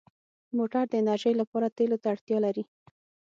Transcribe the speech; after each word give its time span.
موټر 0.57 0.83
د 0.89 0.93
انرژۍ 1.01 1.33
لپاره 1.41 1.73
تېلو 1.77 1.97
ته 2.01 2.07
اړتیا 2.13 2.37
لري. 2.45 2.63